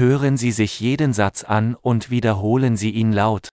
Hören 0.00 0.37
Sie 0.37 0.51
sich 0.51 0.79
jeden 0.79 1.13
Satz 1.13 1.43
an 1.43 1.75
und 1.75 2.09
wiederholen 2.09 2.77
Sie 2.77 2.91
ihn 2.91 3.11
laut. 3.11 3.49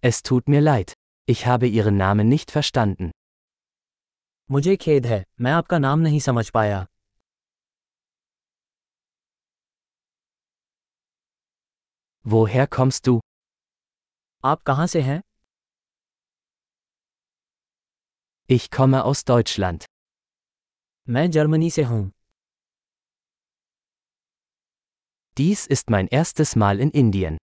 Es 0.00 0.22
tut 0.22 0.48
mir 0.48 0.60
leid. 0.60 0.94
Ich 1.26 1.46
habe 1.46 1.66
Ihren 1.68 1.96
Namen 1.96 2.28
nicht 2.28 2.50
verstanden. 2.50 3.10
मुझे 4.50 4.74
खेद 4.76 5.06
है 5.06 5.24
मैं 5.40 5.52
आपका 5.52 5.78
नाम 5.78 6.00
नहीं 6.00 6.18
समझ 6.20 6.48
पाया 6.56 6.86
Woher 12.24 12.66
kommst 12.76 13.06
du? 13.08 13.18
आप 14.44 14.62
कहाँ 14.66 14.86
से 14.86 15.00
हैं 15.02 15.20
Ich 18.48 18.70
komme 18.70 19.02
aus 19.04 19.24
Deutschland. 19.30 19.84
मैं 21.08 21.30
जर्मनी 21.30 21.70
से 21.70 21.82
हूँ 21.84 22.10
Dies 25.37 25.65
ist 25.67 25.89
mein 25.89 26.07
erstes 26.07 26.55
Mal 26.55 26.79
in 26.79 26.91
Indien. 26.91 27.37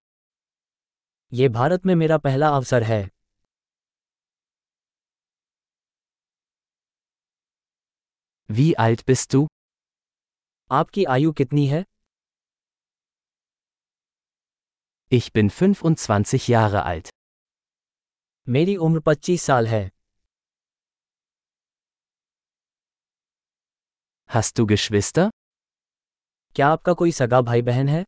ये 1.33 1.49
भारत 1.49 1.87
में 1.87 1.95
मेरा 1.95 2.19
पहला 2.27 2.49
अवसर 2.57 2.83
है 2.83 3.01
Wie 8.49 8.77
alt 8.79 9.05
bist 9.11 9.33
du? 9.35 9.47
आपकी 10.71 11.05
आयु 11.15 11.33
कितनी 11.41 11.67
है 11.69 11.85
Ich 15.13 15.29
bin 15.33 15.51
25 15.51 16.49
Jahre 16.49 16.83
alt. 16.93 17.11
मेरी 18.47 18.77
उम्र 18.87 19.01
25 19.09 19.43
साल 19.51 19.67
है 19.67 19.89
Hast 24.31 24.59
du 24.59 24.67
Geschwister? 24.75 25.29
क्या 26.57 26.69
आपका 26.69 26.93
कोई 26.93 27.13
सगा 27.13 27.41
भाई 27.51 27.63
बहन 27.63 27.89
है 27.89 28.05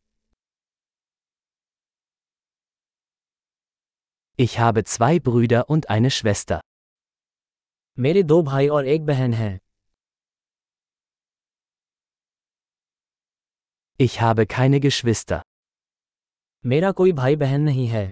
Ich 4.39 4.53
habe 4.59 4.81
zwei 4.83 5.09
Brüder 5.25 5.59
und 5.73 5.85
eine 5.95 6.09
Schwester. 6.17 6.59
मेरे 7.97 8.23
दो 8.23 8.41
भाई 8.43 8.67
और 8.67 8.87
एक 8.87 9.05
बहन 9.05 9.33
हैं 9.33 9.59
Ich 13.99 14.15
habe 14.21 14.45
keine 14.53 14.79
Geschwister. 14.85 15.39
मेरा 16.65 16.91
कोई 16.91 17.11
भाई 17.21 17.35
बहन 17.35 17.61
नहीं 17.61 17.87
है 17.87 18.05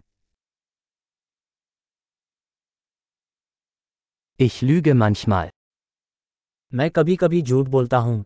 Ich 4.39 4.61
lüge 4.69 4.93
manchmal. 5.03 5.49
मैं 6.73 6.89
कभी 6.91 7.15
कभी 7.15 7.41
झूठ 7.41 7.67
बोलता 7.67 7.97
हूँ 7.97 8.23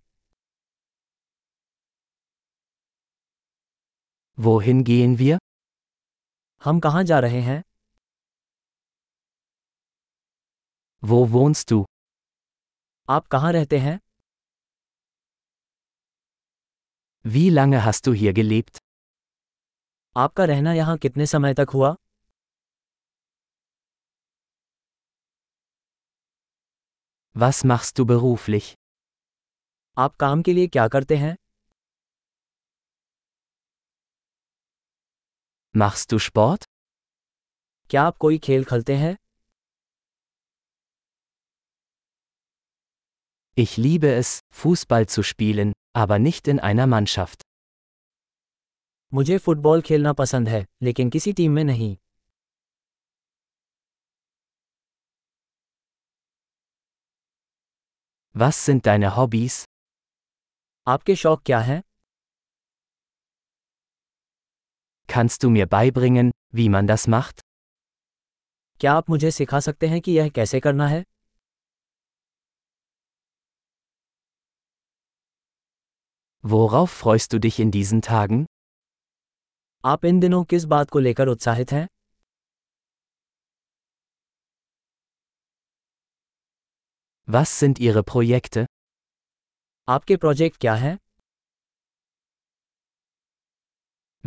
वो 4.40 4.58
हिंगीन 4.58 5.16
वीर 5.16 5.38
हम 6.64 6.80
कहाँ 6.80 7.04
जा 7.04 7.18
रहे 7.18 7.40
हैं? 7.40 7.64
वो 11.04 11.24
वोन्स 11.24 11.66
टू 11.66 11.86
आप 13.08 13.26
कहाँ 13.26 13.52
रहते 13.52 13.78
हैं? 13.78 14.00
वी 17.26 17.50
लंग 17.50 17.74
हस्तु 17.74 18.12
ही 18.12 18.28
अगे 18.28 18.42
लिप्त 18.42 18.80
आपका 20.16 20.44
रहना 20.44 20.72
यहाँ 20.72 20.98
कितने 20.98 21.26
समय 21.26 21.54
तक 21.54 21.66
हुआ? 21.74 21.96
Was 27.36 27.64
machst 27.70 27.96
du 27.98 28.04
beruflich? 28.04 28.72
Ab 29.96 30.16
kam 30.22 30.42
ke 30.42 30.54
liye 30.58 30.68
kya 30.76 30.88
karte 30.94 31.16
hain? 31.16 31.36
Machst 35.77 36.11
du 36.13 36.19
Sport? 36.29 36.65
क्या 37.89 38.03
आप 38.03 38.17
कोई 38.17 38.37
खेल 38.37 38.63
खेलते 38.63 38.95
हैं 38.95 39.15
Ich 43.57 43.73
liebe 43.77 44.11
es, 44.19 44.29
Fußball 44.59 45.05
zu 45.15 45.23
spielen, 45.31 45.73
aber 45.97 46.17
nicht 46.19 46.47
in 46.53 46.59
einer 46.69 46.87
Mannschaft. 46.93 47.43
मुझे 49.13 49.37
फुटबॉल 49.37 49.81
खेलना 49.81 50.13
पसंद 50.13 50.49
है 50.49 50.65
लेकिन 50.83 51.09
किसी 51.09 51.33
टीम 51.33 51.51
में 51.51 51.63
नहीं 51.63 51.95
Was 58.35 58.59
sind 58.67 58.85
deine 58.87 59.11
Hobbys? 59.17 59.63
आपके 60.87 61.15
शौक 61.15 61.41
क्या 61.45 61.59
हैं 61.59 61.81
Kannst 65.07 65.43
du 65.43 65.49
mir 65.49 65.67
beibringen, 65.67 66.31
wie 66.51 66.69
man 66.69 66.87
das 66.87 67.07
macht? 67.07 67.41
क्या 68.79 68.93
आप 68.93 69.09
मुझे 69.09 69.31
सिखा 69.31 69.59
सकते 69.59 69.87
हैं 69.87 69.99
कि 70.01 70.11
यह 70.11 70.29
कैसे 70.29 70.59
करना 70.59 70.87
है 70.87 71.03
Worauf 76.43 76.91
freust 77.01 77.33
du 77.33 77.39
dich 77.39 77.59
in 77.59 77.71
diesen 77.71 78.01
Tagen? 78.01 78.45
आप 79.85 80.05
इन 80.05 80.19
दिनों 80.19 80.43
किस 80.43 80.63
बात 80.73 80.89
को 80.89 80.99
लेकर 80.99 81.27
उत्साहित 81.27 81.71
हैं 81.71 81.87
Was 87.27 87.53
sind 87.59 87.79
ihre 87.79 88.03
Projekte? 88.11 88.65
आपके 89.87 90.15
प्रोजेक्ट 90.17 90.57
क्या 90.61 90.73
हैं 90.75 90.97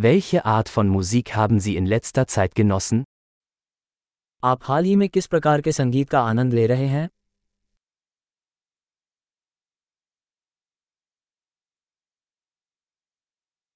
Welche 0.01 0.45
Art 0.45 0.69
von 0.69 0.89
Musik 0.89 1.35
haben 1.35 1.59
Sie 1.59 1.75
in 1.75 1.87
letzter 1.87 2.27
Zeit 2.27 2.55
genossen? 2.55 3.05
आप 4.45 4.65
हाल 4.65 4.85
ही 4.85 4.97
में 4.97 5.09
किस 5.09 5.27
प्रकार 5.27 5.61
के 5.61 5.73
संगीत 5.73 6.09
का 6.11 6.21
आनंद 6.21 6.53
ले 6.55 6.67
रहे 6.67 6.87
हैं 6.89 7.09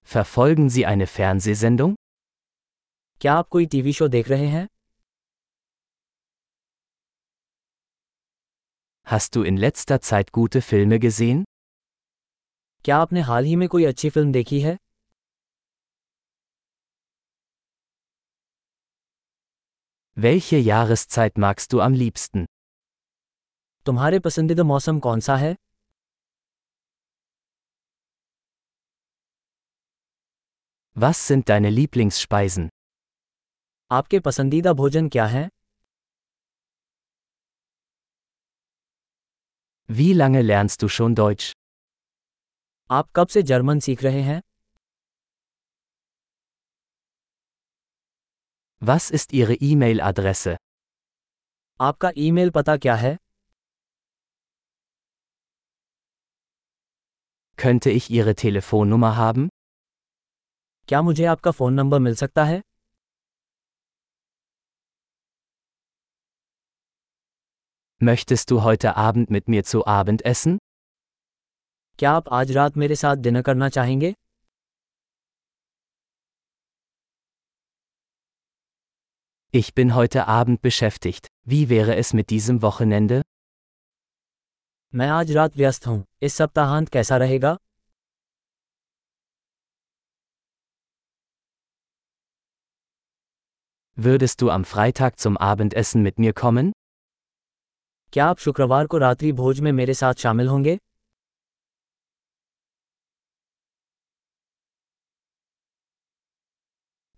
Verfolgen 0.09 0.69
Sie 0.69 0.85
eine 0.87 1.07
Fernsehsendung? 1.07 1.95
क्या 3.21 3.35
आप 3.35 3.49
कोई 3.49 3.67
टीवी 3.67 3.93
शो 3.93 4.09
देख 4.09 4.29
रहे 4.29 4.47
हैं 4.47 4.67
Hast 9.07 9.35
du 9.37 9.43
in 9.53 9.57
letzter 9.65 10.01
Zeit 10.11 10.33
gute 10.39 10.61
Filme 10.69 11.01
gesehen? 11.07 11.45
क्या 12.85 12.97
आपने 12.97 13.21
हाल 13.21 13.45
ही 13.45 13.57
में 13.57 13.69
कोई 13.69 13.85
अच्छी 13.85 14.11
फिल्म 14.11 14.33
देखी 14.33 14.61
है 14.61 14.77
Welche 20.23 20.59
Jahreszeit 20.59 21.39
magst 21.39 21.73
du 21.73 21.81
am 21.81 21.95
liebsten? 21.95 22.45
तुम्हारे 23.87 24.19
पसंदीदा 24.27 24.63
मौसम 24.71 24.99
कौन 25.07 25.21
सा 25.27 25.37
है 25.37 25.55
Was 30.97 31.23
sind 31.29 31.49
deine 31.51 31.71
Lieblingsspeisen? 31.77 32.69
आपके 33.91 34.21
पसंदीदा 34.29 34.73
भोजन 34.83 35.09
क्या 35.09 35.27
है 35.37 35.49
Wie 39.89 40.13
lange 40.21 40.43
lernst 40.51 40.83
du 40.83 40.89
schon 40.99 41.17
Deutsch? 41.23 41.51
आप 42.91 43.11
कब 43.17 43.29
से 43.29 43.43
जर्मन 43.53 43.81
सीख 43.89 44.03
रहे 44.03 44.23
हैं 44.23 44.41
Was 48.85 49.11
ist 49.11 49.33
Ihre 49.33 49.55
E-Mail-Adresse? 49.55 50.57
आपका 51.81 52.11
ईमेल 52.19 52.51
पता 52.51 52.77
क्या 52.77 52.95
है 52.97 53.17
Könnte 57.59 57.91
ich 57.91 58.09
Ihre 58.11 58.35
Telefonnummer 58.43 59.13
haben? 59.17 59.49
क्या 60.89 61.03
मुझे 61.03 61.25
आपका 61.25 61.51
फ़ोन 61.51 61.75
नंबर 61.75 61.99
मिल 61.99 62.15
सकता 62.15 62.45
है 62.45 62.61
Möchtest 68.01 68.51
du 68.51 68.63
heute 68.63 68.97
Abend 68.97 69.31
mit 69.31 69.49
mir 69.49 69.65
zu 69.65 69.85
Abend 69.99 70.25
essen? 70.33 70.59
क्या 71.99 72.11
आप 72.11 72.29
आज 72.33 72.53
रात 72.53 72.77
मेरे 72.77 72.97
साथ 72.97 73.17
डिनर 73.17 73.43
करना 73.43 73.69
चाहेंगे 73.69 74.15
Ich 79.55 79.75
bin 79.75 79.97
heute 79.97 80.29
Abend 80.29 80.63
beschäftigt. 80.63 81.27
Wie 81.45 81.69
wäre 81.69 81.97
es 81.97 82.13
mit 82.13 82.31
diesem 82.31 82.63
Wochenende? 82.63 83.23
मैं 84.95 85.09
आज 85.11 85.31
रात 85.33 85.57
व्यस्त 85.57 85.87
हूँ 85.87 86.05
इस 86.23 86.35
सप्ताहांत 86.35 86.89
कैसा 86.89 87.17
रहेगा 87.17 87.57
Würdest 93.97 94.41
du 94.41 94.51
am 94.51 94.65
Freitag 94.65 95.19
zum 95.19 95.37
Abendessen 95.37 96.03
mit 96.03 96.19
mir 96.19 96.33
kommen? 96.43 96.71
क्या 98.13 98.27
आप 98.27 98.39
शुक्रवार 98.39 98.87
को 98.87 98.99
रात्रि 98.99 99.33
भोज 99.43 99.61
में 99.61 99.73
मेरे 99.73 99.95
साथ 99.95 100.15
शामिल 100.27 100.49
होंगे 100.49 100.79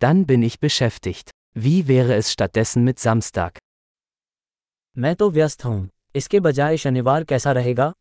Dann 0.00 0.26
bin 0.26 0.42
ich 0.42 0.58
beschäftigt. 0.60 1.35
Wie 1.56 1.88
wäre 1.88 2.14
es 2.14 2.32
stattdessen 2.32 2.84
mit 2.84 2.98
Samstag? 2.98 3.58
मैं 4.96 5.14
तो 5.16 5.30
व्यस्त 5.30 5.64
हूँ 5.64 5.88
इसके 6.16 6.40
बजाय 6.40 6.76
शनिवार 6.76 7.24
कैसा 7.24 7.52
रहेगा 7.52 7.92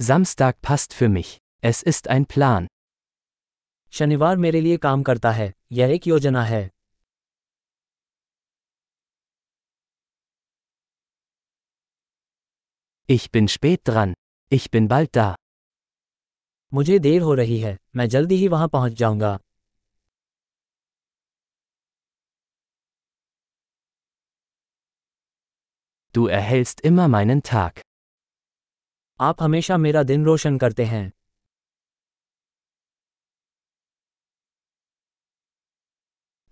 Samstag 0.00 0.54
passt 0.62 0.94
für 0.94 1.08
mich. 1.08 1.38
Es 1.62 1.82
ist 1.82 2.08
ein 2.08 2.26
Plan. 2.34 2.66
शनिवार 3.92 4.36
मेरे 4.36 4.60
लिए 4.60 4.76
काम 4.76 5.02
करता 5.02 5.30
है 5.30 5.52
यह 5.72 5.94
एक 5.94 6.06
योजना 6.06 6.44
है 6.44 6.68
Ich 13.08 13.30
bin 13.32 13.48
spät 13.48 13.80
dran. 13.84 14.14
Ich 14.52 14.70
bin 14.70 14.86
bald 14.88 15.16
da. 15.16 15.34
मुझे 16.74 16.98
देर 16.98 17.22
हो 17.22 17.34
रही 17.34 17.58
है 17.60 17.76
मैं 17.96 18.08
जल्दी 18.08 18.36
ही 18.36 18.48
वहां 18.48 18.68
पहुंच 18.68 18.92
जाऊंगा 18.92 19.38
Du 26.14 26.26
erhellst 26.26 26.80
immer 26.88 27.06
meinen 27.08 27.40
Tag. 27.48 27.80
आप 29.20 29.42
हमेशा 29.42 29.76
मेरा 29.78 30.02
दिन 30.02 30.24
रोशन 30.24 30.58
करते 30.58 30.84
हैं 30.84 31.10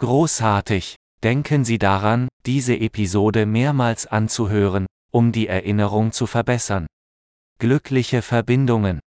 Großartig! 0.01 0.95
Denken 1.23 1.65
Sie 1.65 1.79
daran, 1.79 2.29
diese 2.47 2.75
Episode 2.77 3.47
mehrmals 3.47 4.07
anzuhören, 4.07 4.87
um 5.11 5.33
die 5.33 5.49
Erinnerung 5.49 6.13
zu 6.13 6.27
verbessern. 6.27 6.87
Glückliche 7.59 8.23
Verbindungen! 8.23 9.01